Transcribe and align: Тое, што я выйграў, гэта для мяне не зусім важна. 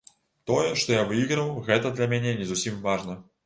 Тое, 0.51 0.71
што 0.83 0.95
я 0.95 1.03
выйграў, 1.11 1.53
гэта 1.69 1.95
для 1.99 2.11
мяне 2.17 2.35
не 2.43 2.51
зусім 2.53 2.85
важна. 2.91 3.25